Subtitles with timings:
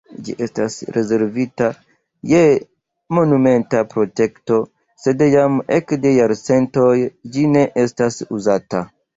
[0.27, 1.67] Ĝi estas rezervita
[2.31, 2.39] je
[3.17, 4.57] monumenta protekto,
[5.05, 6.91] sed jam ekde jarcentoj
[7.37, 8.87] ĝi ne estas uzata.